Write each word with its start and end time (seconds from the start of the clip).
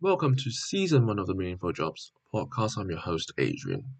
Welcome 0.00 0.36
to 0.36 0.50
season 0.52 1.06
one 1.06 1.18
of 1.18 1.26
the 1.26 1.34
Meaningful 1.34 1.72
Jobs 1.72 2.12
podcast. 2.32 2.78
I'm 2.78 2.88
your 2.88 3.00
host, 3.00 3.32
Adrian. 3.36 3.96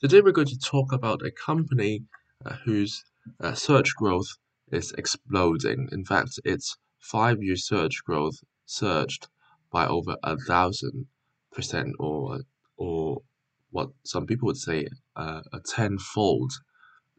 Today, 0.00 0.22
we're 0.22 0.32
going 0.32 0.46
to 0.46 0.58
talk 0.58 0.92
about 0.92 1.24
a 1.24 1.30
company 1.30 2.04
uh, 2.46 2.56
whose 2.64 3.04
uh, 3.38 3.54
search 3.54 3.94
growth 3.96 4.28
is 4.72 4.92
exploding. 4.98 5.88
In 5.92 6.04
fact, 6.06 6.40
its 6.44 6.78
five 7.00 7.42
year 7.42 7.56
search 7.56 8.02
growth 8.04 8.36
surged 8.66 9.28
by 9.70 9.86
over 9.86 10.16
a 10.22 10.38
thousand 10.38 11.06
percent, 11.52 11.96
or 11.98 12.40
or 12.78 13.22
what 13.70 13.90
some 14.04 14.26
people 14.26 14.46
would 14.46 14.56
say 14.56 14.88
uh, 15.16 15.42
a 15.52 15.60
tenfold 15.60 16.52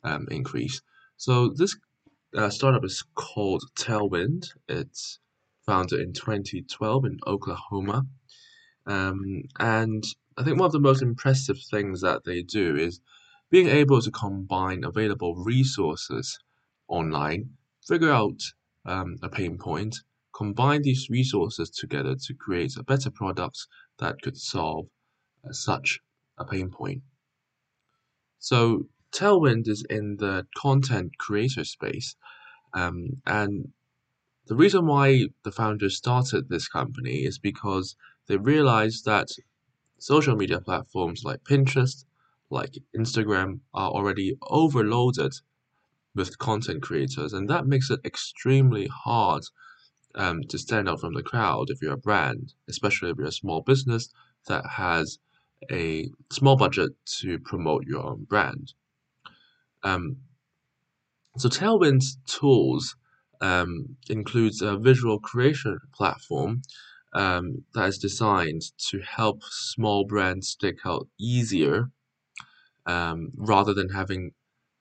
um, 0.03 0.27
increase. 0.31 0.81
So, 1.17 1.49
this 1.49 1.77
uh, 2.35 2.49
startup 2.49 2.83
is 2.83 3.03
called 3.15 3.63
Tailwind. 3.75 4.47
It's 4.67 5.19
founded 5.65 5.99
in 5.99 6.13
2012 6.13 7.05
in 7.05 7.19
Oklahoma. 7.27 8.05
Um, 8.85 9.43
and 9.59 10.03
I 10.37 10.43
think 10.43 10.59
one 10.59 10.65
of 10.65 10.71
the 10.71 10.79
most 10.79 11.01
impressive 11.01 11.57
things 11.69 12.01
that 12.01 12.23
they 12.23 12.41
do 12.41 12.75
is 12.75 12.99
being 13.49 13.67
able 13.67 14.01
to 14.01 14.11
combine 14.11 14.83
available 14.83 15.35
resources 15.35 16.39
online, 16.87 17.49
figure 17.87 18.11
out 18.11 18.41
um, 18.85 19.17
a 19.21 19.29
pain 19.29 19.57
point, 19.57 19.97
combine 20.33 20.81
these 20.81 21.09
resources 21.09 21.69
together 21.69 22.15
to 22.15 22.33
create 22.33 22.75
a 22.77 22.83
better 22.83 23.11
product 23.11 23.67
that 23.99 24.21
could 24.21 24.37
solve 24.37 24.87
uh, 25.47 25.51
such 25.51 25.99
a 26.37 26.45
pain 26.45 26.69
point. 26.69 27.01
So 28.39 28.87
Tailwind 29.13 29.67
is 29.67 29.85
in 29.89 30.17
the 30.17 30.47
content 30.57 31.11
creator 31.19 31.65
space, 31.65 32.15
um, 32.73 33.21
and 33.25 33.71
the 34.47 34.55
reason 34.55 34.87
why 34.87 35.27
the 35.43 35.51
founders 35.51 35.97
started 35.97 36.49
this 36.49 36.67
company 36.67 37.25
is 37.25 37.37
because 37.37 37.95
they 38.27 38.37
realized 38.37 39.05
that 39.05 39.29
social 39.97 40.35
media 40.35 40.59
platforms 40.59 41.23
like 41.23 41.43
Pinterest, 41.43 42.05
like 42.49 42.77
Instagram, 42.97 43.59
are 43.73 43.89
already 43.89 44.37
overloaded 44.49 45.33
with 46.15 46.37
content 46.39 46.81
creators, 46.81 47.33
and 47.33 47.49
that 47.49 47.67
makes 47.67 47.89
it 47.89 47.99
extremely 48.03 48.87
hard 48.87 49.43
um, 50.15 50.43
to 50.49 50.57
stand 50.57 50.89
out 50.89 50.99
from 50.99 51.13
the 51.13 51.23
crowd 51.23 51.69
if 51.69 51.81
you're 51.81 51.93
a 51.93 51.97
brand, 51.97 52.53
especially 52.67 53.09
if 53.09 53.17
you're 53.17 53.27
a 53.27 53.31
small 53.31 53.61
business 53.61 54.09
that 54.47 54.65
has 54.71 55.19
a 55.71 56.09
small 56.31 56.57
budget 56.57 56.91
to 57.05 57.39
promote 57.39 57.85
your 57.85 58.03
own 58.03 58.25
brand. 58.25 58.73
Um, 59.83 60.17
so 61.37 61.47
Tailwind's 61.47 62.17
tools 62.25 62.95
um, 63.41 63.97
includes 64.09 64.61
a 64.61 64.77
visual 64.77 65.19
creation 65.19 65.79
platform 65.93 66.61
um, 67.13 67.65
that 67.73 67.89
is 67.89 67.97
designed 67.97 68.61
to 68.89 68.99
help 69.01 69.43
small 69.43 70.05
brands 70.05 70.49
stick 70.49 70.77
out 70.85 71.07
easier 71.19 71.91
um, 72.85 73.31
rather 73.35 73.73
than 73.73 73.89
having 73.89 74.31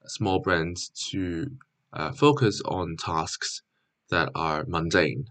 small 0.06 0.41
brands 0.41 0.91
to 1.11 1.53
uh, 1.92 2.12
focus 2.12 2.62
on 2.66 2.97
tasks 2.97 3.62
that 4.11 4.31
are 4.34 4.64
mundane, 4.66 5.27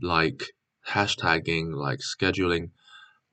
like 0.00 0.52
hashtagging, 0.88 1.74
like 1.74 2.00
scheduling. 2.00 2.70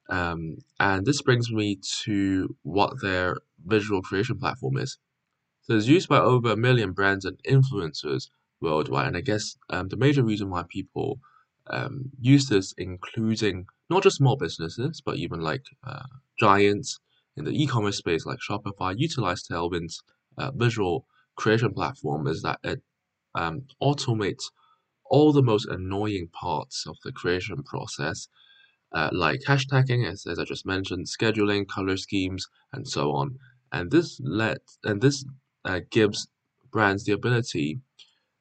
Um, 0.09 0.57
and 0.79 1.05
this 1.05 1.21
brings 1.21 1.51
me 1.51 1.79
to 2.03 2.55
what 2.63 3.01
their 3.01 3.37
visual 3.65 4.01
creation 4.01 4.37
platform 4.39 4.77
is. 4.77 4.97
So 5.63 5.75
it's 5.75 5.87
used 5.87 6.09
by 6.09 6.19
over 6.19 6.51
a 6.51 6.57
million 6.57 6.91
brands 6.93 7.25
and 7.25 7.39
influencers 7.43 8.29
worldwide. 8.65 9.07
And 9.07 9.17
I 9.17 9.21
guess 9.21 9.55
um, 9.69 9.87
the 9.89 9.97
major 9.97 10.23
reason 10.23 10.49
why 10.49 10.63
people 10.77 11.19
um, 11.67 12.11
use 12.19 12.47
this, 12.49 12.73
including 12.77 13.65
not 13.89 14.03
just 14.03 14.17
small 14.17 14.35
businesses, 14.35 15.01
but 15.05 15.17
even 15.17 15.39
like 15.39 15.65
uh, 15.85 16.07
giants 16.39 16.99
in 17.37 17.45
the 17.45 17.51
e-commerce 17.63 17.97
space 17.97 18.25
like 18.25 18.39
Shopify, 18.39 18.95
utilize 18.97 19.43
Tailwind's 19.43 20.01
uh, 20.37 20.51
visual 20.55 21.05
creation 21.35 21.73
platform, 21.73 22.27
is 22.27 22.41
that 22.41 22.59
it 22.63 22.81
um, 23.35 23.63
automates 23.81 24.45
all 25.05 25.31
the 25.33 25.43
most 25.43 25.67
annoying 25.67 26.27
parts 26.33 26.85
of 26.87 26.97
the 27.03 27.11
creation 27.11 27.63
process, 27.63 28.27
uh, 28.93 29.09
like 29.11 29.41
hashtagging, 29.47 30.09
as, 30.09 30.25
as 30.25 30.39
I 30.39 30.45
just 30.45 30.65
mentioned, 30.65 31.07
scheduling, 31.07 31.67
color 31.67 31.97
schemes, 31.97 32.47
and 32.73 32.87
so 32.87 33.11
on. 33.11 33.37
And 33.71 33.91
this 33.91 34.19
let 34.23 34.61
and 34.83 35.01
this 35.01 35.25
uh, 35.65 35.81
gives 35.91 36.27
brands 36.71 37.03
the 37.05 37.13
ability 37.13 37.81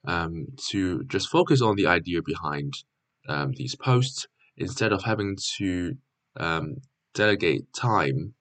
um, 0.06 0.46
to 0.68 1.04
just 1.04 1.28
focus 1.28 1.60
on 1.62 1.76
the 1.76 1.86
idea 1.86 2.20
behind 2.22 2.74
um, 3.28 3.52
these 3.52 3.74
posts 3.74 4.26
instead 4.56 4.92
of 4.92 5.04
having 5.04 5.36
to 5.56 5.96
um, 6.36 6.76
delegate 7.14 7.72
time 7.72 8.34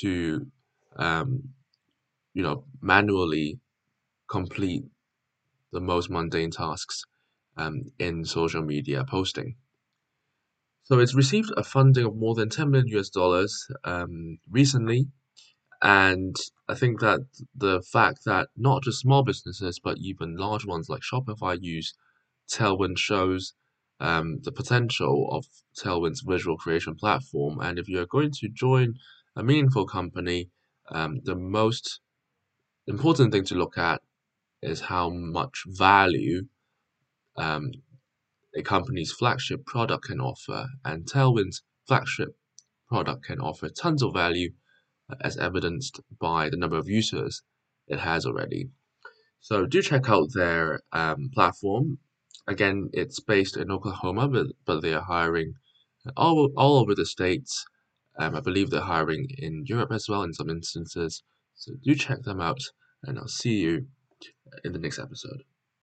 to 0.00 0.46
um, 0.96 1.50
you 2.32 2.42
know 2.42 2.64
manually 2.80 3.58
complete 4.28 4.84
the 5.72 5.80
most 5.80 6.10
mundane 6.10 6.50
tasks 6.50 7.04
um, 7.56 7.84
in 7.98 8.24
social 8.24 8.62
media 8.62 9.04
posting. 9.04 9.56
So 10.84 10.98
it's 10.98 11.14
received 11.14 11.50
a 11.56 11.64
funding 11.64 12.04
of 12.04 12.16
more 12.16 12.34
than 12.34 12.50
10 12.50 12.70
million 12.70 12.88
US 12.98 13.08
dollars 13.08 13.68
um, 13.84 14.38
recently 14.50 15.08
and 15.84 16.34
I 16.66 16.74
think 16.74 17.00
that 17.00 17.20
the 17.54 17.82
fact 17.82 18.24
that 18.24 18.48
not 18.56 18.82
just 18.84 19.00
small 19.00 19.22
businesses, 19.22 19.78
but 19.78 19.98
even 19.98 20.34
large 20.34 20.64
ones 20.64 20.88
like 20.88 21.02
Shopify 21.02 21.58
use 21.60 21.92
Tailwind 22.50 22.96
shows 22.96 23.52
um, 24.00 24.38
the 24.44 24.50
potential 24.50 25.28
of 25.30 25.44
Tailwind's 25.78 26.22
visual 26.22 26.56
creation 26.56 26.94
platform. 26.94 27.60
And 27.60 27.78
if 27.78 27.86
you're 27.86 28.06
going 28.06 28.32
to 28.32 28.48
join 28.48 28.94
a 29.36 29.44
meaningful 29.44 29.86
company, 29.86 30.48
um, 30.90 31.20
the 31.22 31.36
most 31.36 32.00
important 32.86 33.32
thing 33.32 33.44
to 33.44 33.54
look 33.54 33.76
at 33.76 34.00
is 34.62 34.80
how 34.80 35.10
much 35.10 35.64
value 35.66 36.46
um, 37.36 37.72
a 38.56 38.62
company's 38.62 39.12
flagship 39.12 39.66
product 39.66 40.04
can 40.04 40.18
offer. 40.18 40.66
And 40.82 41.04
Tailwind's 41.04 41.62
flagship 41.86 42.38
product 42.88 43.24
can 43.24 43.38
offer 43.38 43.68
tons 43.68 44.02
of 44.02 44.14
value 44.14 44.52
as 45.20 45.36
evidenced 45.36 46.00
by 46.20 46.48
the 46.48 46.56
number 46.56 46.76
of 46.76 46.88
users 46.88 47.42
it 47.86 48.00
has 48.00 48.24
already. 48.26 48.70
So 49.40 49.66
do 49.66 49.82
check 49.82 50.08
out 50.08 50.32
their 50.32 50.80
um, 50.92 51.30
platform. 51.34 51.98
Again, 52.46 52.90
it's 52.92 53.20
based 53.20 53.56
in 53.56 53.70
Oklahoma, 53.70 54.28
but, 54.28 54.46
but 54.64 54.80
they 54.80 54.94
are 54.94 55.02
hiring 55.02 55.54
all, 56.16 56.50
all 56.56 56.78
over 56.78 56.94
the 56.94 57.06
states. 57.06 57.64
Um, 58.18 58.34
I 58.34 58.40
believe 58.40 58.70
they're 58.70 58.80
hiring 58.80 59.28
in 59.38 59.64
Europe 59.66 59.92
as 59.92 60.08
well 60.08 60.22
in 60.22 60.32
some 60.32 60.50
instances. 60.50 61.22
So 61.54 61.72
do 61.82 61.94
check 61.94 62.22
them 62.22 62.40
out, 62.40 62.60
and 63.02 63.18
I'll 63.18 63.28
see 63.28 63.56
you 63.60 63.86
in 64.64 64.72
the 64.72 64.78
next 64.78 64.98
episode. 64.98 65.42